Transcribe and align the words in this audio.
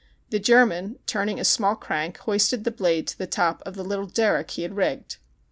The 0.31 0.39
German, 0.39 0.97
turning 1.05 1.39
a 1.39 1.45
small 1.45 1.75
crank, 1.75 2.17
hoisted 2.17 2.63
the 2.63 2.71
blade 2.71 3.05
to 3.09 3.17
the 3.19 3.27
top 3.27 3.61
of 3.67 3.75
the 3.75 3.83
little 3.83 4.07
derrick 4.07 4.49
he 4.49 4.63
had 4.63 4.75
rigged. 4.75 5.17